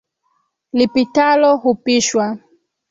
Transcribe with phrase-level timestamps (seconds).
[0.77, 2.25] Lipitalo, hupishwa